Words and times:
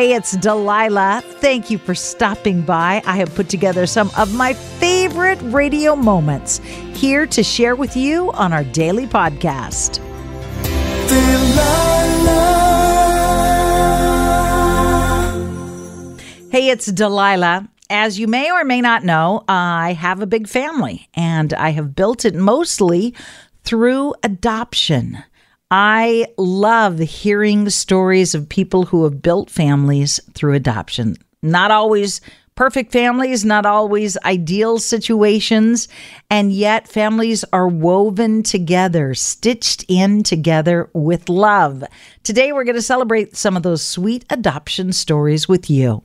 Hey, 0.00 0.14
it's 0.14 0.34
Delilah. 0.38 1.22
Thank 1.22 1.68
you 1.68 1.76
for 1.76 1.94
stopping 1.94 2.62
by. 2.62 3.02
I 3.04 3.18
have 3.18 3.34
put 3.34 3.50
together 3.50 3.84
some 3.86 4.10
of 4.16 4.34
my 4.34 4.54
favorite 4.54 5.38
radio 5.42 5.94
moments 5.94 6.56
here 6.94 7.26
to 7.26 7.42
share 7.42 7.76
with 7.76 7.98
you 7.98 8.32
on 8.32 8.54
our 8.54 8.64
daily 8.64 9.06
podcast. 9.06 9.98
Hey, 16.50 16.70
it's 16.70 16.86
Delilah. 16.86 17.68
As 17.90 18.18
you 18.18 18.26
may 18.26 18.50
or 18.50 18.64
may 18.64 18.80
not 18.80 19.04
know, 19.04 19.44
I 19.48 19.92
have 19.92 20.22
a 20.22 20.26
big 20.26 20.48
family 20.48 21.10
and 21.12 21.52
I 21.52 21.72
have 21.72 21.94
built 21.94 22.24
it 22.24 22.34
mostly 22.34 23.12
through 23.64 24.14
adoption. 24.22 25.22
I 25.70 26.26
love 26.36 26.98
hearing 26.98 27.70
stories 27.70 28.34
of 28.34 28.48
people 28.48 28.86
who 28.86 29.04
have 29.04 29.22
built 29.22 29.50
families 29.50 30.18
through 30.34 30.54
adoption. 30.54 31.16
Not 31.42 31.70
always 31.70 32.20
perfect 32.56 32.90
families, 32.92 33.44
not 33.44 33.64
always 33.64 34.18
ideal 34.24 34.78
situations, 34.80 35.86
and 36.28 36.52
yet 36.52 36.88
families 36.88 37.44
are 37.52 37.68
woven 37.68 38.42
together, 38.42 39.14
stitched 39.14 39.84
in 39.88 40.24
together 40.24 40.90
with 40.92 41.28
love. 41.28 41.84
Today, 42.24 42.52
we're 42.52 42.64
going 42.64 42.74
to 42.74 42.82
celebrate 42.82 43.36
some 43.36 43.56
of 43.56 43.62
those 43.62 43.82
sweet 43.82 44.24
adoption 44.28 44.92
stories 44.92 45.48
with 45.48 45.70
you. 45.70 46.02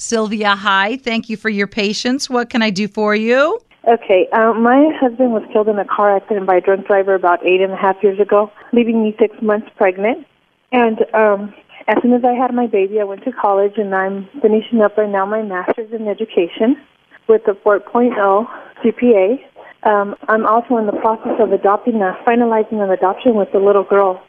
Sylvia, 0.00 0.56
hi. 0.56 0.96
Thank 0.98 1.30
you 1.30 1.36
for 1.36 1.48
your 1.48 1.68
patience. 1.68 2.28
What 2.28 2.50
can 2.50 2.62
I 2.62 2.70
do 2.70 2.88
for 2.88 3.14
you? 3.14 3.60
Okay, 3.86 4.28
um, 4.32 4.62
my 4.62 4.88
husband 4.98 5.32
was 5.32 5.42
killed 5.52 5.68
in 5.68 5.78
a 5.78 5.84
car 5.84 6.16
accident 6.16 6.46
by 6.46 6.56
a 6.56 6.60
drunk 6.60 6.86
driver 6.86 7.14
about 7.14 7.44
eight 7.44 7.60
and 7.60 7.70
a 7.70 7.76
half 7.76 7.96
years 8.02 8.18
ago, 8.18 8.50
leaving 8.72 9.02
me 9.02 9.14
six 9.20 9.36
months 9.42 9.68
pregnant. 9.76 10.26
And 10.72 11.04
um, 11.12 11.52
as 11.86 11.96
soon 12.00 12.14
as 12.14 12.24
I 12.24 12.32
had 12.32 12.54
my 12.54 12.66
baby, 12.66 12.98
I 12.98 13.04
went 13.04 13.24
to 13.24 13.32
college, 13.32 13.74
and 13.76 13.94
I'm 13.94 14.26
finishing 14.40 14.80
up 14.80 14.96
right 14.96 15.10
now 15.10 15.26
my 15.26 15.42
master's 15.42 15.92
in 15.92 16.08
education 16.08 16.80
with 17.28 17.42
a 17.46 17.52
4.0 17.52 18.16
GPA. 18.82 19.38
Um, 19.82 20.14
I'm 20.28 20.46
also 20.46 20.78
in 20.78 20.86
the 20.86 20.98
process 21.04 21.36
of 21.38 21.52
adopting, 21.52 22.00
uh, 22.00 22.14
finalizing 22.26 22.82
an 22.82 22.88
adoption 22.88 23.34
with 23.34 23.54
a 23.54 23.58
little 23.58 23.84
girl. 23.84 24.22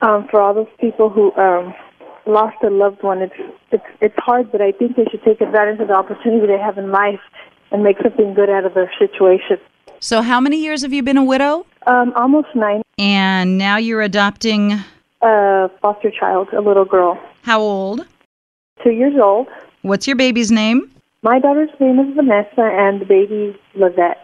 Um, 0.00 0.26
for 0.30 0.40
all 0.40 0.54
those 0.54 0.72
people 0.80 1.10
who 1.10 1.34
um, 1.36 1.74
lost 2.24 2.56
a 2.64 2.70
loved 2.70 3.02
one, 3.02 3.20
it's 3.20 3.34
it's 3.70 3.84
it's 4.00 4.16
hard, 4.16 4.50
but 4.50 4.62
I 4.62 4.72
think 4.72 4.96
they 4.96 5.04
should 5.10 5.22
take 5.22 5.42
advantage 5.42 5.80
of 5.80 5.88
the 5.88 5.94
opportunity 5.94 6.46
they 6.46 6.58
have 6.58 6.78
in 6.78 6.90
life 6.90 7.20
and 7.72 7.82
make 7.82 7.96
something 8.02 8.34
good 8.34 8.50
out 8.50 8.64
of 8.64 8.74
their 8.74 8.90
situation. 8.98 9.58
So, 10.00 10.20
how 10.22 10.40
many 10.40 10.58
years 10.62 10.82
have 10.82 10.92
you 10.92 11.02
been 11.02 11.16
a 11.16 11.24
widow? 11.24 11.64
Um, 11.86 12.12
almost 12.16 12.48
nine. 12.54 12.82
And 12.98 13.56
now 13.58 13.76
you're 13.76 14.02
adopting 14.02 14.72
A 15.22 15.70
foster 15.80 16.10
child, 16.10 16.48
a 16.52 16.60
little 16.60 16.84
girl, 16.84 17.18
how 17.42 17.60
old? 17.60 18.06
two 18.82 18.90
years 18.90 19.14
old. 19.22 19.46
What's 19.82 20.06
your 20.06 20.16
baby's 20.16 20.50
name? 20.50 20.90
My 21.22 21.38
daughter's 21.38 21.70
name 21.78 22.00
is 22.00 22.14
Vanessa, 22.16 22.62
and 22.62 23.00
the 23.00 23.04
baby's 23.04 23.54
Lavette. 23.76 24.16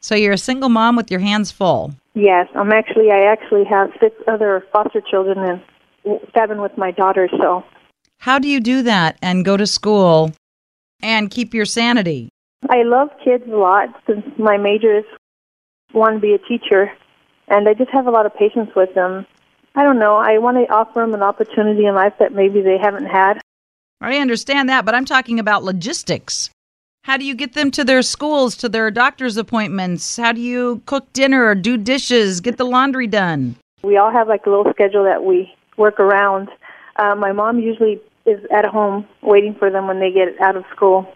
So, 0.00 0.14
you're 0.14 0.34
a 0.34 0.38
single 0.38 0.68
mom 0.68 0.94
with 0.96 1.10
your 1.10 1.20
hands 1.20 1.50
full. 1.50 1.94
Yes, 2.14 2.46
I'm 2.54 2.72
actually. 2.72 3.10
I 3.10 3.22
actually 3.32 3.64
have 3.64 3.90
six 4.00 4.14
other 4.28 4.64
foster 4.72 5.00
children 5.00 5.38
and 5.38 6.20
seven 6.34 6.60
with 6.60 6.76
my 6.78 6.90
daughter. 6.92 7.28
So 7.40 7.64
How 8.20 8.38
do 8.38 8.48
you 8.48 8.60
do 8.60 8.82
that 8.82 9.18
and 9.20 9.44
go 9.44 9.56
to 9.56 9.66
school 9.66 10.32
and 11.02 11.30
keep 11.30 11.52
your 11.52 11.64
sanity? 11.66 12.28
I 12.68 12.82
love 12.82 13.08
kids 13.24 13.44
a 13.46 13.56
lot 13.56 13.88
since 14.06 14.24
my 14.38 14.56
major 14.56 14.98
is 14.98 15.04
want 15.94 16.16
to 16.16 16.20
be 16.20 16.34
a 16.34 16.38
teacher, 16.38 16.92
and 17.48 17.68
I 17.68 17.74
just 17.74 17.90
have 17.90 18.06
a 18.06 18.10
lot 18.10 18.26
of 18.26 18.34
patience 18.34 18.70
with 18.74 18.94
them. 18.94 19.26
I 19.74 19.82
don't 19.82 19.98
know. 19.98 20.16
I 20.16 20.38
want 20.38 20.56
to 20.56 20.72
offer 20.72 21.00
them 21.00 21.14
an 21.14 21.22
opportunity 21.22 21.86
in 21.86 21.94
life 21.94 22.14
that 22.18 22.32
maybe 22.32 22.60
they 22.62 22.78
haven't 22.78 23.06
had. 23.06 23.40
I 24.00 24.16
understand 24.18 24.68
that, 24.68 24.84
but 24.84 24.94
I'm 24.94 25.04
talking 25.04 25.38
about 25.38 25.64
logistics. 25.64 26.50
How 27.04 27.16
do 27.16 27.24
you 27.24 27.34
get 27.34 27.52
them 27.52 27.70
to 27.72 27.84
their 27.84 28.02
schools, 28.02 28.56
to 28.56 28.68
their 28.68 28.90
doctor's 28.90 29.36
appointments? 29.36 30.16
How 30.16 30.32
do 30.32 30.40
you 30.40 30.82
cook 30.86 31.12
dinner, 31.12 31.54
do 31.54 31.76
dishes, 31.76 32.40
get 32.40 32.56
the 32.56 32.64
laundry 32.64 33.06
done? 33.06 33.56
We 33.84 33.96
all 33.96 34.10
have 34.10 34.26
like 34.26 34.44
a 34.46 34.50
little 34.50 34.72
schedule 34.72 35.04
that 35.04 35.22
we 35.22 35.54
work 35.76 36.00
around. 36.00 36.48
Uh, 36.96 37.14
my 37.14 37.32
mom 37.32 37.60
usually 37.60 38.00
is 38.24 38.40
at 38.50 38.66
home 38.66 39.06
waiting 39.22 39.54
for 39.54 39.70
them 39.70 39.86
when 39.86 40.00
they 40.00 40.10
get 40.10 40.40
out 40.40 40.56
of 40.56 40.64
school. 40.74 41.06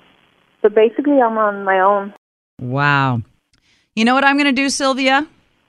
But 0.63 0.75
basically, 0.75 1.21
I'm 1.21 1.39
on 1.39 1.65
my 1.65 1.81
own. 1.81 2.15
Wow. 2.61 3.23
You 3.95 4.05
know 4.05 4.15
what 4.15 4.25
I'm 4.25 4.37
going 4.37 4.47
to 4.47 4.53
do, 4.53 4.69
Sylvia? 4.69 5.27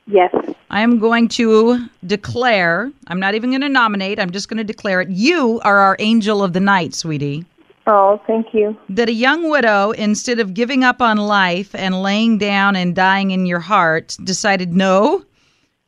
Yes. 0.07 0.33
I 0.69 0.81
am 0.81 0.99
going 0.99 1.27
to 1.29 1.87
declare, 2.05 2.91
I'm 3.07 3.19
not 3.19 3.35
even 3.35 3.49
going 3.49 3.61
to 3.61 3.69
nominate, 3.69 4.19
I'm 4.19 4.31
just 4.31 4.49
going 4.49 4.57
to 4.57 4.63
declare 4.63 5.01
it. 5.01 5.09
You 5.09 5.59
are 5.63 5.77
our 5.77 5.95
angel 5.99 6.43
of 6.43 6.53
the 6.53 6.59
night, 6.59 6.93
sweetie. 6.93 7.45
Oh, 7.87 8.21
thank 8.27 8.53
you. 8.53 8.77
That 8.89 9.09
a 9.09 9.13
young 9.13 9.49
widow, 9.49 9.91
instead 9.91 10.39
of 10.39 10.53
giving 10.53 10.83
up 10.83 11.01
on 11.01 11.17
life 11.17 11.73
and 11.73 12.01
laying 12.03 12.37
down 12.37 12.75
and 12.75 12.95
dying 12.95 13.31
in 13.31 13.45
your 13.45 13.59
heart, 13.59 14.15
decided, 14.23 14.71
no, 14.73 15.25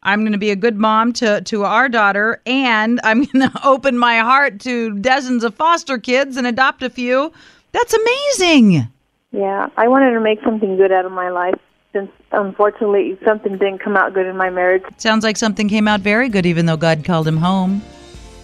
I'm 0.01 0.21
going 0.21 0.33
to 0.33 0.37
be 0.37 0.51
a 0.51 0.55
good 0.55 0.75
mom 0.75 1.13
to, 1.13 1.41
to 1.41 1.63
our 1.63 1.87
daughter, 1.87 2.41
and 2.45 2.99
I'm 3.03 3.23
going 3.23 3.49
to 3.51 3.61
open 3.63 3.97
my 3.97 4.19
heart 4.19 4.59
to 4.61 4.97
dozens 4.99 5.43
of 5.43 5.55
foster 5.55 5.97
kids 5.97 6.35
and 6.35 6.47
adopt 6.47 6.83
a 6.83 6.89
few. 6.89 7.31
That's 7.73 7.93
amazing. 7.93 8.87
Yeah, 9.31 9.67
I 9.77 9.87
wanted 9.87 10.11
to 10.11 10.19
make 10.21 10.41
something 10.43 10.77
good 10.77 10.91
out 10.91 11.05
of 11.05 11.11
my 11.11 11.29
life 11.29 11.59
since 11.91 12.09
unfortunately 12.31 13.17
something 13.25 13.53
didn't 13.53 13.79
come 13.79 13.97
out 13.97 14.13
good 14.13 14.27
in 14.27 14.37
my 14.37 14.49
marriage. 14.49 14.83
Sounds 14.97 15.23
like 15.23 15.37
something 15.37 15.67
came 15.67 15.87
out 15.87 15.99
very 16.01 16.29
good, 16.29 16.45
even 16.45 16.67
though 16.67 16.77
God 16.77 17.03
called 17.03 17.27
him 17.27 17.37
home. 17.37 17.81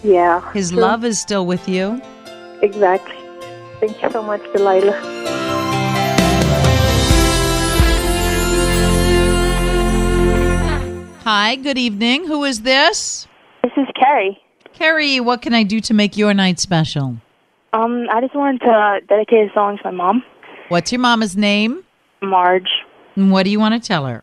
Yeah. 0.02 0.52
His 0.52 0.70
true. 0.70 0.80
love 0.80 1.04
is 1.04 1.20
still 1.20 1.46
with 1.46 1.68
you. 1.68 2.02
Exactly. 2.60 3.16
Thank 3.78 4.02
you 4.02 4.10
so 4.10 4.22
much, 4.22 4.42
Delilah. 4.52 4.98
Hi, 11.22 11.54
good 11.56 11.78
evening. 11.78 12.26
Who 12.26 12.44
is 12.44 12.62
this? 12.62 13.28
This 13.62 13.72
is 13.76 13.86
Carrie. 13.94 14.40
Carrie, 14.72 15.20
what 15.20 15.40
can 15.40 15.54
I 15.54 15.62
do 15.62 15.80
to 15.80 15.94
make 15.94 16.16
your 16.16 16.34
night 16.34 16.58
special? 16.58 17.18
Um, 17.72 18.06
I 18.10 18.20
just 18.20 18.34
wanted 18.34 18.60
to 18.62 19.00
dedicate 19.08 19.50
a 19.50 19.54
song 19.54 19.78
to 19.78 19.84
my 19.84 19.90
mom, 19.90 20.24
What's 20.70 20.92
your 20.92 21.00
mama's 21.00 21.36
name? 21.36 21.82
Marge. 22.22 22.70
And 23.16 23.32
what 23.32 23.42
do 23.42 23.50
you 23.50 23.58
want 23.58 23.74
to 23.74 23.86
tell 23.86 24.06
her? 24.06 24.22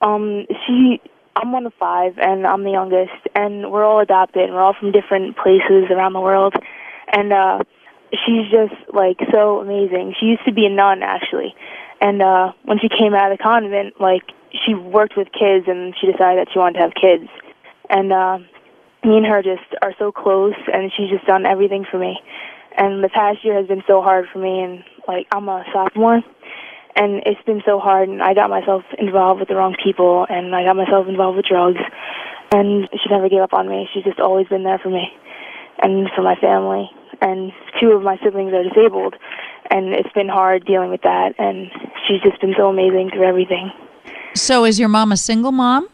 Um, 0.00 0.44
she, 0.66 1.00
I'm 1.36 1.52
one 1.52 1.66
of 1.66 1.72
five, 1.78 2.18
and 2.18 2.44
I'm 2.44 2.64
the 2.64 2.72
youngest, 2.72 3.12
and 3.36 3.70
we're 3.70 3.84
all 3.84 4.00
adopted. 4.00 4.42
and 4.42 4.54
We're 4.54 4.60
all 4.60 4.74
from 4.74 4.90
different 4.90 5.36
places 5.36 5.90
around 5.90 6.12
the 6.12 6.20
world, 6.20 6.54
and 7.12 7.32
uh, 7.32 7.60
she's 8.10 8.50
just 8.50 8.74
like 8.92 9.18
so 9.30 9.60
amazing. 9.60 10.16
She 10.18 10.26
used 10.26 10.44
to 10.46 10.52
be 10.52 10.66
a 10.66 10.70
nun 10.70 11.04
actually, 11.04 11.54
and 12.00 12.20
uh, 12.20 12.52
when 12.64 12.80
she 12.80 12.88
came 12.88 13.14
out 13.14 13.30
of 13.30 13.38
the 13.38 13.42
convent, 13.42 14.00
like 14.00 14.24
she 14.66 14.74
worked 14.74 15.16
with 15.16 15.28
kids, 15.30 15.66
and 15.68 15.94
she 16.00 16.10
decided 16.10 16.44
that 16.44 16.52
she 16.52 16.58
wanted 16.58 16.78
to 16.78 16.84
have 16.86 16.94
kids, 16.94 17.30
and 17.88 18.12
uh, 18.12 18.38
me 19.04 19.16
and 19.16 19.26
her 19.26 19.42
just 19.42 19.62
are 19.80 19.94
so 19.96 20.10
close, 20.10 20.58
and 20.72 20.90
she's 20.96 21.08
just 21.08 21.24
done 21.24 21.46
everything 21.46 21.86
for 21.88 22.00
me. 22.00 22.18
And 22.76 23.04
the 23.04 23.08
past 23.08 23.44
year 23.44 23.56
has 23.56 23.66
been 23.68 23.82
so 23.86 24.02
hard 24.02 24.26
for 24.32 24.38
me, 24.38 24.60
and 24.60 24.84
like 25.06 25.26
I'm 25.32 25.48
a 25.48 25.64
sophomore, 25.72 26.22
and 26.96 27.22
it's 27.26 27.42
been 27.42 27.62
so 27.66 27.78
hard 27.78 28.08
and 28.08 28.22
I 28.22 28.34
got 28.34 28.50
myself 28.50 28.82
involved 28.98 29.40
with 29.40 29.48
the 29.48 29.56
wrong 29.56 29.74
people 29.82 30.26
and 30.28 30.54
I 30.54 30.64
got 30.64 30.76
myself 30.76 31.08
involved 31.08 31.36
with 31.36 31.46
drugs 31.46 31.80
and 32.52 32.88
she 32.92 33.10
never 33.10 33.28
gave 33.28 33.40
up 33.40 33.52
on 33.52 33.68
me. 33.68 33.88
She's 33.92 34.04
just 34.04 34.20
always 34.20 34.46
been 34.48 34.62
there 34.62 34.78
for 34.78 34.90
me 34.90 35.08
and 35.82 36.08
for 36.14 36.22
my 36.22 36.36
family. 36.36 36.88
And 37.20 37.52
two 37.80 37.88
of 37.88 38.02
my 38.02 38.18
siblings 38.22 38.52
are 38.52 38.62
disabled 38.62 39.14
and 39.70 39.92
it's 39.92 40.12
been 40.14 40.28
hard 40.28 40.64
dealing 40.66 40.90
with 40.90 41.02
that 41.02 41.34
and 41.38 41.68
she's 42.06 42.22
just 42.22 42.40
been 42.40 42.54
so 42.56 42.68
amazing 42.68 43.10
through 43.12 43.26
everything. 43.26 43.70
So, 44.36 44.64
is 44.64 44.80
your 44.80 44.88
mom 44.88 45.12
a 45.12 45.16
single 45.16 45.52
mom? 45.52 45.88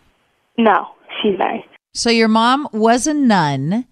No, 0.56 0.88
she's 1.22 1.38
married. 1.38 1.64
So, 1.92 2.08
your 2.08 2.28
mom 2.28 2.68
was 2.72 3.06
a 3.06 3.12
nun. 3.12 3.84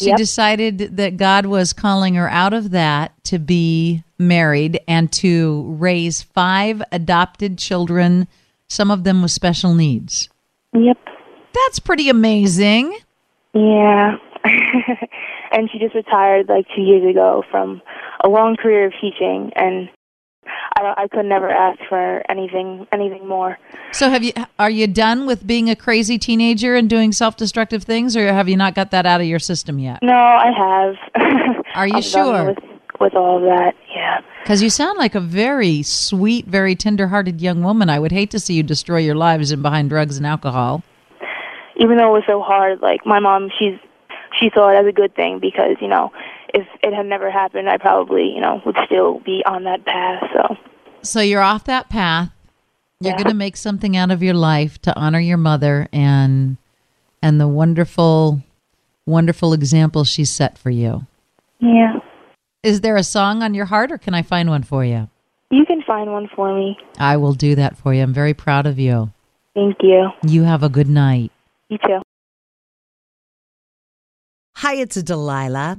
She 0.00 0.08
Yep. 0.08 0.16
decided 0.16 0.78
that 0.96 1.18
God 1.18 1.44
was 1.44 1.74
calling 1.74 2.14
her 2.14 2.26
out 2.30 2.54
of 2.54 2.70
that 2.70 3.12
to 3.24 3.38
be 3.38 4.02
married 4.18 4.80
and 4.88 5.12
to 5.12 5.76
raise 5.78 6.22
five 6.22 6.82
adopted 6.90 7.58
children, 7.58 8.26
some 8.66 8.90
of 8.90 9.04
them 9.04 9.20
with 9.20 9.30
special 9.30 9.74
needs. 9.74 10.30
Yep. 10.72 10.96
That's 11.52 11.80
pretty 11.80 12.08
amazing. 12.08 12.96
Yeah. 13.52 14.16
and 15.52 15.68
she 15.70 15.78
just 15.78 15.94
retired 15.94 16.48
like 16.48 16.64
two 16.74 16.80
years 16.80 17.04
ago 17.08 17.44
from 17.50 17.82
a 18.24 18.28
long 18.30 18.56
career 18.56 18.86
of 18.86 18.94
teaching 19.02 19.52
and 19.54 19.90
I 20.46 20.94
I 20.96 21.08
could 21.08 21.26
never 21.26 21.50
ask 21.50 21.78
for 21.88 22.22
anything 22.30 22.86
anything 22.92 23.26
more. 23.26 23.58
So, 23.92 24.10
have 24.10 24.22
you 24.22 24.32
are 24.58 24.70
you 24.70 24.86
done 24.86 25.26
with 25.26 25.46
being 25.46 25.68
a 25.68 25.76
crazy 25.76 26.18
teenager 26.18 26.74
and 26.76 26.88
doing 26.88 27.12
self-destructive 27.12 27.84
things, 27.84 28.16
or 28.16 28.32
have 28.32 28.48
you 28.48 28.56
not 28.56 28.74
got 28.74 28.90
that 28.92 29.06
out 29.06 29.20
of 29.20 29.26
your 29.26 29.38
system 29.38 29.78
yet? 29.78 29.98
No, 30.02 30.14
I 30.14 30.50
have. 30.56 31.64
Are 31.74 31.86
you 31.86 32.02
sure? 32.02 32.46
With, 32.46 32.58
with 33.00 33.14
all 33.14 33.36
of 33.36 33.42
that, 33.42 33.74
yeah. 33.94 34.20
Because 34.42 34.62
you 34.62 34.70
sound 34.70 34.98
like 34.98 35.14
a 35.14 35.20
very 35.20 35.82
sweet, 35.82 36.46
very 36.46 36.74
tender-hearted 36.74 37.40
young 37.40 37.62
woman. 37.62 37.88
I 37.88 37.98
would 37.98 38.12
hate 38.12 38.30
to 38.32 38.40
see 38.40 38.54
you 38.54 38.62
destroy 38.62 38.98
your 38.98 39.14
lives 39.14 39.52
in 39.52 39.62
behind 39.62 39.90
drugs 39.90 40.16
and 40.16 40.26
alcohol. 40.26 40.82
Even 41.76 41.96
though 41.96 42.08
it 42.08 42.18
was 42.18 42.24
so 42.26 42.42
hard, 42.42 42.80
like 42.80 43.06
my 43.06 43.20
mom, 43.20 43.50
she's 43.58 43.78
she 44.38 44.50
saw 44.54 44.70
it 44.70 44.76
as 44.76 44.86
a 44.86 44.92
good 44.92 45.14
thing 45.14 45.38
because 45.40 45.76
you 45.80 45.88
know 45.88 46.12
if 46.54 46.66
it 46.82 46.92
had 46.94 47.06
never 47.06 47.30
happened, 47.30 47.68
I 47.68 47.76
probably, 47.78 48.32
you 48.34 48.40
know, 48.40 48.60
would 48.66 48.76
still 48.86 49.20
be 49.20 49.42
on 49.46 49.64
that 49.64 49.84
path. 49.84 50.22
So, 50.32 50.56
So 51.02 51.20
you're 51.20 51.40
off 51.42 51.64
that 51.64 51.88
path. 51.88 52.30
You're 53.00 53.12
Yeah. 53.12 53.16
going 53.16 53.28
to 53.28 53.34
make 53.34 53.56
something 53.56 53.96
out 53.96 54.10
of 54.10 54.22
your 54.22 54.34
life 54.34 54.80
to 54.82 54.94
honor 54.98 55.20
your 55.20 55.38
mother 55.38 55.88
and 55.92 56.56
and 57.22 57.40
the 57.40 57.48
wonderful 57.48 58.40
wonderful 59.06 59.52
example 59.52 60.04
she 60.04 60.24
set 60.24 60.56
for 60.58 60.70
you. 60.70 61.06
yeah. 61.60 61.98
Is 62.62 62.82
there 62.82 62.96
a 62.96 63.02
song 63.02 63.42
on 63.42 63.54
your 63.54 63.64
heart 63.64 63.90
or 63.90 63.96
can 63.98 64.12
I 64.14 64.20
find 64.22 64.50
one 64.50 64.62
for 64.62 64.84
you? 64.84 65.08
You 65.50 65.64
can 65.64 65.82
find 65.86 66.12
one 66.12 66.28
for 66.36 66.54
me. 66.54 66.76
I 66.98 67.16
will 67.16 67.32
do 67.32 67.54
that 67.54 67.76
for 67.78 67.94
you. 67.94 68.02
I'm 68.02 68.12
very 68.12 68.34
proud 68.34 68.66
of 68.66 68.78
you. 68.78 69.10
Thank 69.54 69.78
you. 69.82 70.10
You 70.26 70.42
have 70.44 70.62
a 70.62 70.68
good 70.68 70.88
night. 70.88 71.32
You 71.70 71.78
too. 71.78 72.02
Hi, 74.56 74.74
it's 74.76 75.00
Delilah. 75.02 75.78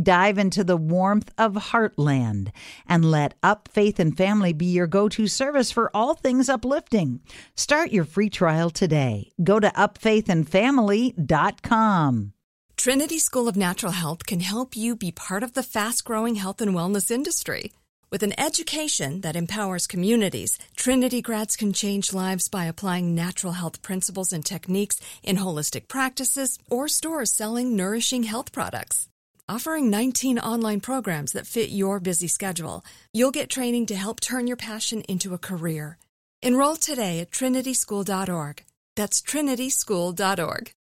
Dive 0.00 0.36
into 0.36 0.62
the 0.62 0.76
warmth 0.76 1.32
of 1.38 1.54
Heartland 1.54 2.52
and 2.86 3.10
let 3.10 3.32
Up 3.42 3.66
Faith 3.72 3.98
and 3.98 4.14
Family 4.14 4.52
be 4.52 4.66
your 4.66 4.86
go 4.86 5.08
to 5.08 5.26
service 5.26 5.72
for 5.72 5.90
all 5.94 6.14
things 6.14 6.50
uplifting. 6.50 7.20
Start 7.54 7.92
your 7.92 8.04
free 8.04 8.28
trial 8.28 8.68
today. 8.68 9.32
Go 9.42 9.58
to 9.58 9.70
upfaithandfamily.com. 9.70 12.32
Trinity 12.76 13.18
School 13.18 13.48
of 13.48 13.56
Natural 13.56 13.92
Health 13.92 14.26
can 14.26 14.40
help 14.40 14.76
you 14.76 14.94
be 14.94 15.10
part 15.10 15.42
of 15.42 15.54
the 15.54 15.62
fast 15.62 16.04
growing 16.04 16.34
health 16.34 16.60
and 16.60 16.74
wellness 16.74 17.10
industry. 17.10 17.72
With 18.10 18.22
an 18.22 18.38
education 18.38 19.22
that 19.22 19.34
empowers 19.34 19.86
communities, 19.86 20.58
Trinity 20.76 21.22
grads 21.22 21.56
can 21.56 21.72
change 21.72 22.12
lives 22.12 22.48
by 22.48 22.66
applying 22.66 23.14
natural 23.14 23.54
health 23.54 23.80
principles 23.80 24.30
and 24.32 24.44
techniques 24.44 25.00
in 25.22 25.38
holistic 25.38 25.88
practices 25.88 26.58
or 26.70 26.86
stores 26.86 27.32
selling 27.32 27.76
nourishing 27.76 28.24
health 28.24 28.52
products. 28.52 29.08
Offering 29.48 29.90
19 29.90 30.40
online 30.40 30.80
programs 30.80 31.30
that 31.30 31.46
fit 31.46 31.70
your 31.70 32.00
busy 32.00 32.26
schedule, 32.26 32.84
you'll 33.12 33.30
get 33.30 33.48
training 33.48 33.86
to 33.86 33.94
help 33.94 34.18
turn 34.18 34.48
your 34.48 34.56
passion 34.56 35.02
into 35.02 35.34
a 35.34 35.38
career. 35.38 35.98
Enroll 36.42 36.74
today 36.74 37.20
at 37.20 37.30
trinityschool.org. 37.30 38.64
That's 38.96 39.22
trinityschool.org. 39.22 40.72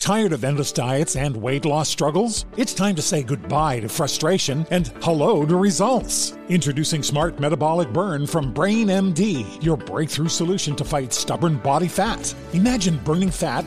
Tired 0.00 0.32
of 0.32 0.44
endless 0.44 0.70
diets 0.70 1.16
and 1.16 1.36
weight 1.36 1.64
loss 1.64 1.88
struggles? 1.88 2.46
It's 2.56 2.72
time 2.72 2.94
to 2.94 3.02
say 3.02 3.22
goodbye 3.22 3.80
to 3.80 3.88
frustration 3.88 4.64
and 4.70 4.86
hello 5.02 5.44
to 5.44 5.56
results. 5.56 6.34
Introducing 6.48 7.02
Smart 7.02 7.40
Metabolic 7.40 7.92
Burn 7.92 8.26
from 8.26 8.54
Brain 8.54 8.86
MD, 8.86 9.62
your 9.62 9.76
breakthrough 9.76 10.28
solution 10.28 10.76
to 10.76 10.84
fight 10.84 11.12
stubborn 11.12 11.58
body 11.58 11.88
fat. 11.88 12.32
Imagine 12.54 12.96
burning 12.98 13.30
fat, 13.30 13.66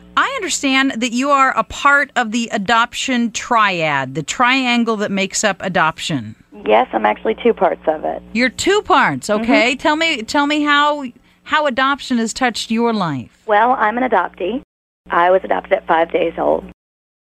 I 0.17 0.27
understand 0.35 0.93
that 1.01 1.11
you 1.11 1.29
are 1.29 1.57
a 1.57 1.63
part 1.63 2.11
of 2.15 2.31
the 2.31 2.49
adoption 2.51 3.31
triad, 3.31 4.15
the 4.15 4.23
triangle 4.23 4.97
that 4.97 5.11
makes 5.11 5.43
up 5.43 5.57
adoption. 5.61 6.35
Yes, 6.65 6.87
I'm 6.93 7.05
actually 7.05 7.35
two 7.35 7.53
parts 7.53 7.81
of 7.87 8.03
it. 8.03 8.21
You're 8.33 8.49
two 8.49 8.81
parts, 8.83 9.29
mm-hmm. 9.29 9.41
okay? 9.41 9.75
Tell 9.75 9.95
me 9.95 10.21
tell 10.23 10.47
me 10.47 10.61
how 10.61 11.05
how 11.43 11.65
adoption 11.65 12.17
has 12.17 12.33
touched 12.33 12.71
your 12.71 12.93
life. 12.93 13.43
Well, 13.45 13.71
I'm 13.71 13.97
an 13.97 14.09
adoptee. 14.09 14.61
I 15.09 15.31
was 15.31 15.41
adopted 15.43 15.73
at 15.73 15.87
five 15.87 16.11
days 16.11 16.33
old, 16.37 16.65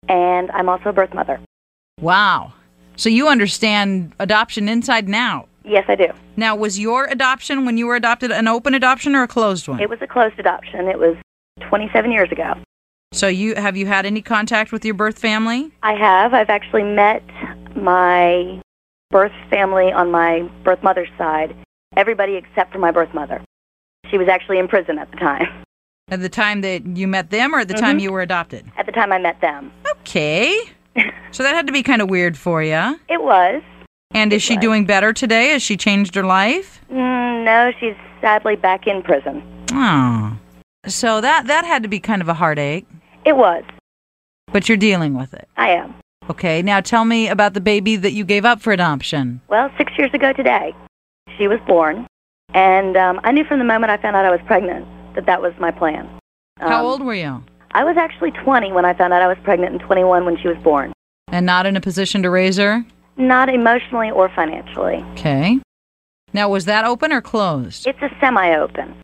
and 0.07 0.51
I'm 0.51 0.69
also 0.69 0.89
a 0.89 0.93
birth 0.93 1.13
mother. 1.13 1.39
Wow. 1.99 2.53
So 2.97 3.09
you 3.09 3.27
understand 3.27 4.13
adoption 4.19 4.69
inside 4.69 5.05
and 5.05 5.15
out. 5.15 5.49
Yes, 5.63 5.85
I 5.87 5.95
do. 5.95 6.07
Now, 6.37 6.55
was 6.55 6.77
your 6.77 7.05
adoption 7.05 7.65
when 7.65 7.77
you 7.77 7.87
were 7.87 7.95
adopted 7.95 8.31
an 8.31 8.47
open 8.47 8.73
adoption 8.73 9.15
or 9.15 9.23
a 9.23 9.27
closed 9.27 9.67
one? 9.67 9.79
It 9.79 9.89
was 9.89 10.01
a 10.01 10.07
closed 10.07 10.37
adoption. 10.37 10.87
It 10.87 10.99
was 10.99 11.17
27 11.69 12.11
years 12.11 12.31
ago. 12.31 12.53
so 13.13 13.27
you 13.27 13.55
have 13.55 13.75
you 13.77 13.85
had 13.85 14.05
any 14.05 14.21
contact 14.21 14.71
with 14.71 14.83
your 14.85 14.93
birth 14.95 15.17
family? 15.19 15.71
I 15.83 15.93
have. 15.93 16.33
I've 16.33 16.49
actually 16.49 16.83
met 16.83 17.23
my 17.75 18.59
birth 19.11 19.31
family 19.49 19.91
on 19.91 20.11
my 20.11 20.41
birth 20.63 20.81
mother's 20.83 21.09
side, 21.17 21.55
everybody 21.95 22.35
except 22.35 22.71
for 22.73 22.79
my 22.79 22.91
birth 22.91 23.13
mother. 23.13 23.41
She 24.09 24.17
was 24.17 24.27
actually 24.27 24.59
in 24.59 24.67
prison 24.67 24.97
at 24.99 25.09
the 25.11 25.17
time, 25.17 25.47
At 26.09 26.21
the 26.21 26.29
time 26.29 26.61
that 26.61 26.85
you 26.85 27.07
met 27.07 27.29
them 27.31 27.53
or 27.55 27.59
at 27.59 27.67
the 27.67 27.73
time 27.73 27.99
you 27.99 28.11
were 28.11 28.21
adopted? 28.21 28.69
at 28.77 28.85
the 28.85 28.91
time 28.91 29.11
I 29.11 29.17
met 29.17 29.41
them. 29.41 29.71
Okay. 30.01 30.57
so 31.31 31.43
that 31.43 31.55
had 31.55 31.67
to 31.67 31.73
be 31.73 31.83
kind 31.83 32.01
of 32.01 32.09
weird 32.09 32.37
for 32.37 32.61
you. 32.63 32.99
It 33.09 33.21
was. 33.23 33.61
And 34.13 34.31
is 34.31 34.41
she 34.43 34.55
was. 34.55 34.61
doing 34.61 34.85
better 34.85 35.11
today? 35.13 35.49
Has 35.49 35.61
she 35.63 35.75
changed 35.75 36.15
her 36.15 36.23
life? 36.23 36.81
Mm, 36.91 37.43
no, 37.43 37.71
she's 37.79 37.95
sadly 38.21 38.55
back 38.55 38.87
in 38.87 39.01
prison. 39.01 39.43
Oh. 39.73 40.37
So 40.87 41.21
that 41.21 41.47
that 41.47 41.65
had 41.65 41.83
to 41.83 41.89
be 41.89 41.99
kind 41.99 42.21
of 42.21 42.29
a 42.29 42.33
heartache, 42.33 42.85
It 43.25 43.35
was. 43.37 43.63
but 44.53 44.67
you're 44.69 44.77
dealing 44.77 45.15
with 45.17 45.33
it. 45.33 45.47
I 45.57 45.69
am. 45.71 45.93
Okay. 46.29 46.61
Now 46.61 46.81
tell 46.81 47.05
me 47.05 47.27
about 47.27 47.53
the 47.53 47.61
baby 47.61 47.95
that 47.97 48.11
you 48.13 48.23
gave 48.25 48.45
up 48.45 48.61
for 48.61 48.71
adoption. 48.73 49.41
Well, 49.47 49.69
six 49.77 49.93
years 49.97 50.11
ago 50.13 50.33
today, 50.33 50.73
she 51.37 51.47
was 51.47 51.59
born, 51.67 52.07
and 52.53 52.95
um, 52.97 53.19
I 53.23 53.31
knew 53.31 53.43
from 53.45 53.59
the 53.59 53.65
moment 53.65 53.91
I 53.91 53.97
found 53.97 54.15
out 54.15 54.25
I 54.25 54.31
was 54.31 54.39
pregnant 54.45 54.87
that 55.15 55.25
that 55.27 55.41
was 55.41 55.53
my 55.59 55.71
plan. 55.71 56.09
How 56.59 56.79
Um, 56.79 56.85
old 56.85 57.03
were 57.03 57.13
you? 57.13 57.43
I 57.71 57.83
was 57.83 57.97
actually 57.97 58.31
20 58.31 58.71
when 58.71 58.85
I 58.85 58.93
found 58.93 59.11
out 59.13 59.21
I 59.21 59.27
was 59.27 59.37
pregnant, 59.43 59.73
and 59.73 59.81
21 59.81 60.25
when 60.25 60.37
she 60.37 60.47
was 60.47 60.57
born. 60.63 60.93
And 61.27 61.45
not 61.45 61.65
in 61.65 61.75
a 61.75 61.81
position 61.81 62.21
to 62.23 62.29
raise 62.29 62.57
her? 62.57 62.85
Not 63.17 63.49
emotionally 63.49 64.09
or 64.11 64.29
financially. 64.29 65.03
Okay. 65.13 65.59
Now 66.33 66.49
was 66.49 66.65
that 66.65 66.85
open 66.85 67.11
or 67.11 67.21
closed? 67.21 67.85
It's 67.87 68.01
a 68.01 68.09
semi-open. 68.19 68.95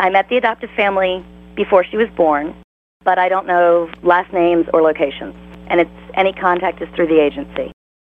I 0.00 0.08
met 0.08 0.30
the 0.30 0.38
adoptive 0.38 0.70
family 0.74 1.22
before 1.54 1.84
she 1.84 1.98
was 1.98 2.08
born, 2.16 2.54
but 3.04 3.18
I 3.18 3.28
don't 3.28 3.46
know 3.46 3.90
last 4.02 4.32
names 4.32 4.66
or 4.72 4.80
locations, 4.80 5.34
and 5.68 5.78
it's 5.78 5.90
any 6.14 6.32
contact 6.32 6.80
is 6.80 6.88
through 6.96 7.08
the 7.08 7.20
agency. 7.20 7.70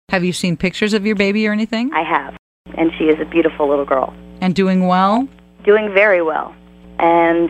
Have 0.09 0.23
you 0.23 0.31
seen 0.31 0.55
pictures 0.55 0.93
of 0.93 1.05
your 1.05 1.17
baby 1.17 1.45
or 1.45 1.51
anything? 1.51 1.91
I 1.93 2.03
have, 2.03 2.37
and 2.77 2.89
she 2.97 3.05
is 3.05 3.19
a 3.19 3.25
beautiful 3.25 3.67
little 3.67 3.83
girl, 3.83 4.13
And 4.39 4.55
doing 4.55 4.87
well? 4.87 5.27
doing 5.65 5.93
very 5.93 6.21
well, 6.21 6.55
and 6.99 7.49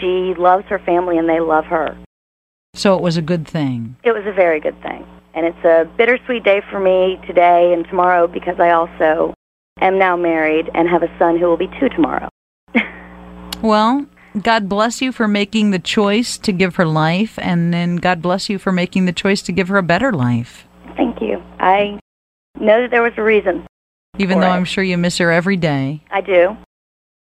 she 0.00 0.34
loves 0.38 0.64
her 0.68 0.78
family, 0.78 1.18
and 1.18 1.28
they 1.28 1.40
love 1.40 1.66
her. 1.66 1.94
So 2.74 2.94
it 2.96 3.02
was 3.02 3.18
a 3.18 3.22
good 3.22 3.46
thing. 3.46 3.96
It 4.02 4.12
was 4.12 4.24
a 4.26 4.32
very 4.32 4.60
good 4.60 4.80
thing. 4.82 5.04
And 5.34 5.44
it's 5.44 5.64
a 5.64 5.84
bittersweet 5.98 6.42
day 6.42 6.62
for 6.70 6.80
me 6.80 7.18
today 7.26 7.72
and 7.74 7.86
tomorrow 7.86 8.26
because 8.26 8.58
I 8.58 8.70
also 8.70 9.34
am 9.80 9.98
now 9.98 10.16
married 10.16 10.70
and 10.74 10.88
have 10.88 11.02
a 11.02 11.18
son 11.18 11.38
who 11.38 11.46
will 11.46 11.56
be 11.58 11.68
two 11.78 11.88
tomorrow. 11.90 12.28
Well, 13.62 14.06
God 14.40 14.68
bless 14.68 15.00
you 15.02 15.10
for 15.12 15.26
making 15.26 15.70
the 15.70 15.78
choice 15.78 16.38
to 16.38 16.52
give 16.52 16.76
her 16.76 16.86
life, 16.86 17.38
and 17.40 17.72
then 17.74 17.96
God 17.96 18.22
bless 18.22 18.48
you 18.48 18.58
for 18.58 18.72
making 18.72 19.06
the 19.06 19.12
choice 19.12 19.42
to 19.42 19.52
give 19.52 19.68
her 19.68 19.78
a 19.78 19.82
better 19.82 20.12
life. 20.12 20.66
Thank 20.96 21.20
you. 21.20 21.42
I 21.58 21.98
know 22.60 22.82
that 22.82 22.90
there 22.90 23.02
was 23.02 23.12
a 23.16 23.22
reason. 23.22 23.66
Even 24.18 24.40
though 24.40 24.46
it. 24.46 24.50
I'm 24.50 24.64
sure 24.64 24.84
you 24.84 24.96
miss 24.98 25.18
her 25.18 25.30
every 25.30 25.56
day. 25.56 26.02
I 26.10 26.20
do. 26.20 26.56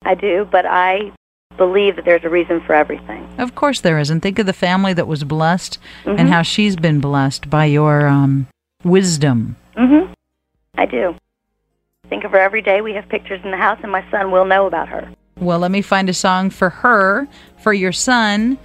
I 0.05 0.15
do, 0.15 0.47
but 0.51 0.67
I 0.67 1.13
believe 1.57 1.97
that 1.97 2.05
there's 2.05 2.25
a 2.25 2.29
reason 2.29 2.61
for 2.67 2.75
everything. 2.75 3.27
Of 3.39 3.55
course 3.55 3.81
there 3.81 3.99
is. 3.99 4.11
And 4.11 4.21
Think 4.23 4.39
of 4.39 4.47
the 4.47 4.53
family 4.53 4.93
that 4.93 5.07
was 5.07 5.25
blessed 5.25 5.79
Mhm. 6.05 6.19
and 6.21 6.29
how 6.29 6.43
she's 6.43 6.77
been 6.77 7.01
blessed 7.01 7.49
by 7.49 7.65
your 7.65 8.07
um 8.07 8.47
wisdom. 8.85 9.57
Mhm. 9.77 10.13
I 10.77 10.87
do. 10.87 11.15
Think 12.09 12.25
of 12.25 12.33
her 12.33 12.39
every 12.41 12.63
day. 12.63 12.81
We 12.83 12.93
have 12.95 13.09
pictures 13.09 13.41
in 13.43 13.51
the 13.51 13.57
house, 13.57 13.79
and 13.83 13.91
my 13.91 14.05
son 14.11 14.31
will 14.31 14.45
know 14.45 14.67
about 14.67 14.89
her. 14.89 15.09
Well, 15.39 15.59
let 15.59 15.71
me 15.71 15.83
find 15.83 16.09
a 16.09 16.15
song 16.15 16.49
for 16.49 16.71
her, 16.71 17.29
for 17.63 17.75
your 17.75 17.93
son, 17.93 18.57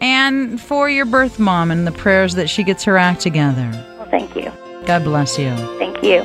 and 0.00 0.60
for 0.60 0.88
your 0.88 1.04
birth 1.04 1.40
mom 1.40 1.72
and 1.72 1.84
the 1.84 1.90
prayers 1.90 2.36
that 2.36 2.48
she 2.48 2.62
gets 2.62 2.84
her 2.84 2.96
act 2.96 3.20
together. 3.20 3.68
Well, 3.98 4.08
thank 4.10 4.36
you. 4.36 4.52
God 4.86 5.02
bless 5.02 5.36
you. 5.40 5.52
Thank 5.80 6.04
you. 6.04 6.22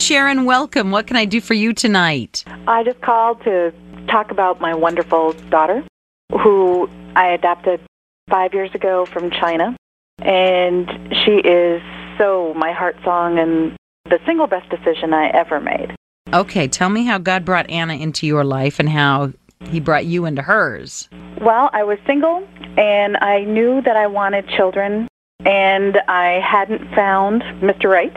Sharon, 0.00 0.44
welcome. 0.44 0.90
What 0.90 1.06
can 1.06 1.16
I 1.16 1.24
do 1.24 1.40
for 1.40 1.54
you 1.54 1.72
tonight? 1.72 2.42
I 2.66 2.82
just 2.82 3.00
called 3.00 3.44
to 3.44 3.72
talk 4.08 4.32
about 4.32 4.60
my 4.60 4.74
wonderful 4.74 5.34
daughter, 5.50 5.84
who 6.32 6.90
I 7.14 7.28
adopted 7.28 7.80
five 8.28 8.54
years 8.54 8.74
ago 8.74 9.06
from 9.06 9.30
China. 9.30 9.76
And 10.18 10.90
she 11.14 11.36
is 11.36 11.80
so 12.18 12.54
my 12.54 12.72
heart 12.72 12.96
song 13.04 13.38
and 13.38 13.76
the 14.04 14.18
single 14.26 14.46
best 14.46 14.68
decision 14.70 15.12
I 15.12 15.28
ever 15.28 15.60
made. 15.60 15.94
Okay, 16.32 16.68
tell 16.68 16.88
me 16.88 17.04
how 17.04 17.18
God 17.18 17.44
brought 17.44 17.68
Anna 17.70 17.94
into 17.94 18.26
your 18.26 18.44
life 18.44 18.78
and 18.78 18.88
how 18.88 19.32
he 19.64 19.80
brought 19.80 20.06
you 20.06 20.24
into 20.24 20.42
hers. 20.42 21.08
Well, 21.40 21.70
I 21.72 21.84
was 21.84 21.98
single 22.06 22.46
and 22.76 23.16
I 23.18 23.44
knew 23.44 23.82
that 23.82 23.96
I 23.96 24.06
wanted 24.06 24.48
children 24.48 25.08
and 25.44 25.98
I 26.08 26.40
hadn't 26.40 26.94
found 26.94 27.42
Mr. 27.60 27.90
Right, 27.90 28.16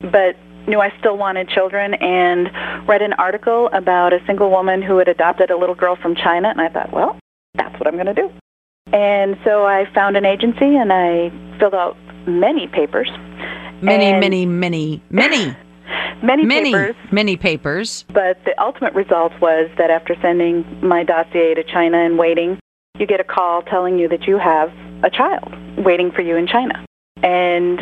but 0.00 0.36
knew 0.66 0.80
I 0.80 0.92
still 0.98 1.16
wanted 1.16 1.48
children 1.48 1.94
and 1.94 2.48
read 2.88 3.02
an 3.02 3.12
article 3.14 3.68
about 3.72 4.12
a 4.12 4.24
single 4.26 4.50
woman 4.50 4.82
who 4.82 4.98
had 4.98 5.08
adopted 5.08 5.50
a 5.50 5.56
little 5.56 5.74
girl 5.74 5.96
from 5.96 6.14
China 6.14 6.48
and 6.48 6.60
I 6.60 6.68
thought, 6.68 6.92
well, 6.92 7.18
that's 7.54 7.78
what 7.78 7.86
I'm 7.86 7.94
going 7.94 8.06
to 8.06 8.14
do. 8.14 8.30
And 8.92 9.36
so 9.44 9.66
I 9.66 9.86
found 9.94 10.16
an 10.16 10.24
agency 10.24 10.76
and 10.76 10.92
I 10.92 11.30
filled 11.58 11.74
out 11.74 11.96
many 12.26 12.66
papers. 12.66 13.08
Many, 13.82 14.12
many, 14.12 14.46
many, 14.46 15.02
many, 15.10 15.56
Many, 16.22 16.44
many, 16.44 16.70
papers. 16.72 16.96
many 17.10 17.36
papers. 17.38 18.04
But 18.08 18.44
the 18.44 18.54
ultimate 18.60 18.92
result 18.92 19.32
was 19.40 19.70
that 19.78 19.90
after 19.90 20.14
sending 20.20 20.66
my 20.86 21.02
dossier 21.02 21.54
to 21.54 21.64
China 21.64 21.96
and 21.96 22.18
waiting, 22.18 22.58
you 22.98 23.06
get 23.06 23.20
a 23.20 23.24
call 23.24 23.62
telling 23.62 23.98
you 23.98 24.06
that 24.08 24.24
you 24.24 24.36
have 24.36 24.70
a 25.02 25.08
child 25.08 25.50
waiting 25.78 26.10
for 26.12 26.20
you 26.20 26.36
in 26.36 26.46
China. 26.46 26.84
And 27.22 27.80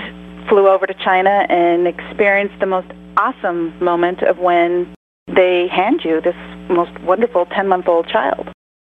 flew 0.49 0.69
over 0.69 0.87
to 0.87 0.95
China 0.95 1.47
and 1.49 1.89
experienced 1.89 2.61
the 2.61 2.67
most 2.67 2.89
awesome 3.17 3.77
moment 3.83 4.23
of 4.23 4.39
when 4.39 4.95
they 5.27 5.67
hand 5.69 6.03
you 6.05 6.21
this 6.21 6.37
most 6.71 6.97
wonderful 7.01 7.47
10 7.47 7.67
month 7.67 7.89
old 7.89 8.09
child. 8.09 8.49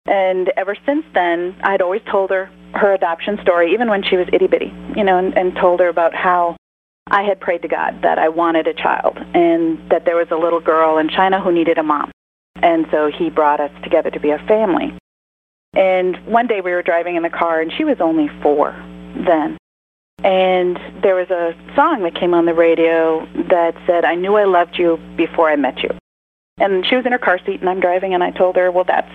And 0.07 0.53
ever 0.57 0.77
since 0.85 1.05
then, 1.15 1.57
I'd 1.63 1.83
always 1.83 2.03
told 2.11 2.31
her 2.31 2.51
her 2.75 2.95
adoption 2.95 3.39
story, 3.43 3.73
even 3.73 3.89
when 3.89 4.03
she 4.03 4.17
was 4.17 4.27
itty 4.33 4.47
bitty, 4.47 4.73
you 4.97 5.05
know, 5.05 5.19
and, 5.19 5.37
and 5.37 5.55
told 5.55 5.81
her 5.81 5.89
about 5.89 6.15
how 6.15 6.57
I 7.07 7.23
had 7.23 7.41
prayed 7.41 7.63
to 7.63 7.69
God 7.69 8.03
that 8.03 8.19
I 8.19 8.29
wanted 8.29 8.67
a 8.67 8.75
child 8.75 9.19
and 9.35 9.79
that 9.91 10.05
there 10.05 10.17
was 10.17 10.29
a 10.31 10.37
little 10.37 10.61
girl 10.61 10.99
in 10.99 11.09
China 11.09 11.41
who 11.41 11.53
needed 11.53 11.79
a 11.79 11.83
mom. 11.83 12.11
And 12.57 12.87
so 12.91 13.11
he 13.11 13.29
brought 13.29 13.61
us 13.61 13.71
together 13.83 14.11
to 14.11 14.21
be 14.21 14.31
a 14.31 14.39
family. 14.47 14.97
And 15.75 16.17
one 16.27 16.47
day 16.47 16.61
we 16.61 16.73
were 16.73 16.83
driving 16.83 17.17
in 17.17 17.23
the 17.23 17.31
car, 17.31 17.61
and 17.61 17.73
she 17.73 17.85
was 17.85 17.97
only 18.01 18.29
four 18.43 18.73
then. 19.27 19.57
And 20.23 20.79
there 21.03 21.15
was 21.15 21.31
a 21.31 21.55
song 21.75 22.03
that 22.03 22.15
came 22.15 22.35
on 22.35 22.45
the 22.45 22.55
radio 22.55 23.27
that 23.49 23.75
said, 23.87 24.05
I 24.05 24.15
knew 24.15 24.37
I 24.37 24.45
loved 24.45 24.79
you 24.79 24.99
before 25.17 25.51
I 25.51 25.57
met 25.57 25.83
you. 25.83 25.91
And 26.59 26.87
she 26.87 26.95
was 26.95 27.07
in 27.07 27.13
her 27.13 27.19
car 27.19 27.41
seat, 27.45 27.61
and 27.61 27.69
I'm 27.69 27.81
driving, 27.81 28.15
and 28.15 28.23
I 28.23 28.31
told 28.31 28.57
her, 28.57 28.71
Well, 28.71 28.85
that's 28.85 29.11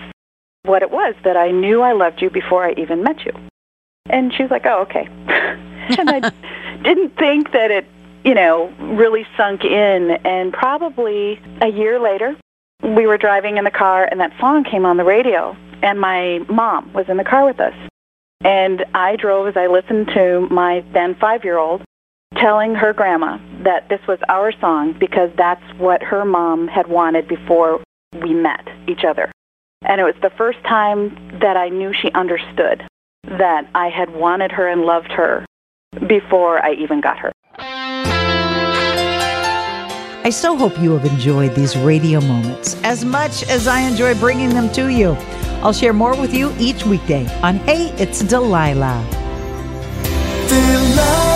what 0.64 0.82
it 0.82 0.90
was, 0.90 1.14
that 1.24 1.36
I 1.36 1.50
knew 1.50 1.82
I 1.82 1.92
loved 1.92 2.20
you 2.20 2.30
before 2.30 2.64
I 2.64 2.72
even 2.76 3.02
met 3.02 3.24
you. 3.24 3.32
And 4.10 4.32
she 4.34 4.42
was 4.42 4.50
like, 4.50 4.66
Oh, 4.66 4.82
okay. 4.82 5.06
and 5.98 6.10
I 6.10 6.20
didn't 6.82 7.16
think 7.16 7.52
that 7.52 7.70
it, 7.70 7.86
you 8.24 8.34
know, 8.34 8.72
really 8.78 9.26
sunk 9.36 9.64
in. 9.64 10.18
And 10.24 10.52
probably 10.52 11.40
a 11.62 11.68
year 11.68 12.00
later, 12.00 12.36
we 12.82 13.06
were 13.06 13.18
driving 13.18 13.56
in 13.56 13.64
the 13.64 13.70
car, 13.70 14.04
and 14.04 14.20
that 14.20 14.32
song 14.38 14.64
came 14.64 14.86
on 14.86 14.96
the 14.96 15.04
radio, 15.04 15.56
and 15.82 16.00
my 16.00 16.38
mom 16.48 16.92
was 16.92 17.06
in 17.08 17.16
the 17.16 17.24
car 17.24 17.44
with 17.44 17.60
us. 17.60 17.74
And 18.42 18.84
I 18.94 19.16
drove 19.16 19.48
as 19.48 19.56
I 19.56 19.66
listened 19.66 20.08
to 20.14 20.46
my 20.50 20.84
then 20.92 21.16
five 21.20 21.44
year 21.44 21.58
old 21.58 21.82
telling 22.36 22.74
her 22.74 22.92
grandma 22.92 23.38
that 23.64 23.88
this 23.88 24.00
was 24.06 24.18
our 24.28 24.52
song 24.60 24.94
because 24.98 25.30
that's 25.36 25.62
what 25.78 26.02
her 26.02 26.24
mom 26.24 26.68
had 26.68 26.86
wanted 26.86 27.26
before 27.26 27.82
we 28.22 28.32
met 28.32 28.66
each 28.86 29.04
other. 29.04 29.30
And 29.82 30.00
it 30.00 30.04
was 30.04 30.16
the 30.22 30.30
first 30.30 30.58
time 30.64 31.38
that 31.40 31.56
I 31.56 31.68
knew 31.68 31.92
she 31.92 32.10
understood 32.12 32.82
that 33.24 33.68
I 33.74 33.88
had 33.88 34.10
wanted 34.10 34.50
her 34.52 34.66
and 34.66 34.82
loved 34.82 35.12
her 35.12 35.46
before 36.06 36.64
I 36.64 36.72
even 36.74 37.00
got 37.00 37.18
her. 37.18 37.32
I 40.24 40.30
so 40.30 40.56
hope 40.56 40.78
you 40.78 40.90
have 40.92 41.04
enjoyed 41.10 41.54
these 41.54 41.76
radio 41.76 42.20
moments 42.20 42.76
as 42.82 43.04
much 43.04 43.44
as 43.44 43.66
I 43.68 43.80
enjoy 43.80 44.14
bringing 44.16 44.50
them 44.50 44.70
to 44.72 44.88
you. 44.88 45.16
I'll 45.62 45.72
share 45.72 45.92
more 45.92 46.14
with 46.20 46.34
you 46.34 46.52
each 46.58 46.84
weekday 46.84 47.26
on 47.42 47.56
Hey, 47.58 47.90
It's 47.98 48.20
Delilah. 48.20 49.06
Delilah. 50.48 51.28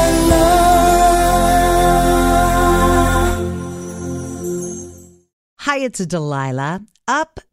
Hi, 5.60 5.78
it's 5.78 6.04
Delilah. 6.04 6.82
Up 7.08 7.40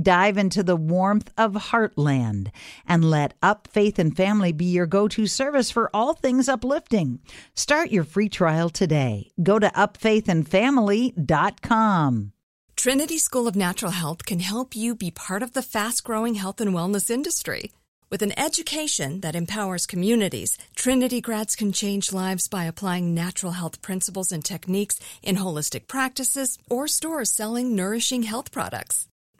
Dive 0.00 0.36
into 0.36 0.64
the 0.64 0.74
warmth 0.74 1.30
of 1.38 1.52
Heartland 1.52 2.50
and 2.84 3.08
let 3.08 3.34
Up 3.40 3.68
Faith 3.68 4.00
and 4.00 4.16
Family 4.16 4.50
be 4.50 4.64
your 4.64 4.86
go 4.86 5.06
to 5.06 5.28
service 5.28 5.70
for 5.70 5.88
all 5.94 6.14
things 6.14 6.48
uplifting. 6.48 7.20
Start 7.54 7.92
your 7.92 8.02
free 8.02 8.28
trial 8.28 8.70
today. 8.70 9.30
Go 9.40 9.60
to 9.60 9.68
upfaithandfamily.com. 9.68 12.32
Trinity 12.76 13.18
School 13.18 13.46
of 13.46 13.54
Natural 13.54 13.92
Health 13.92 14.26
can 14.26 14.40
help 14.40 14.74
you 14.74 14.96
be 14.96 15.12
part 15.12 15.44
of 15.44 15.52
the 15.52 15.62
fast 15.62 16.02
growing 16.02 16.34
health 16.34 16.60
and 16.60 16.74
wellness 16.74 17.08
industry. 17.08 17.70
With 18.10 18.20
an 18.20 18.36
education 18.36 19.20
that 19.20 19.36
empowers 19.36 19.86
communities, 19.86 20.58
Trinity 20.74 21.20
grads 21.20 21.54
can 21.54 21.72
change 21.72 22.12
lives 22.12 22.48
by 22.48 22.64
applying 22.64 23.14
natural 23.14 23.52
health 23.52 23.80
principles 23.80 24.32
and 24.32 24.44
techniques 24.44 24.98
in 25.22 25.36
holistic 25.36 25.86
practices 25.86 26.58
or 26.68 26.88
stores 26.88 27.30
selling 27.30 27.76
nourishing 27.76 28.24
health 28.24 28.50
products. 28.50 29.06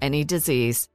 any 0.00 0.24
disease. 0.24 0.88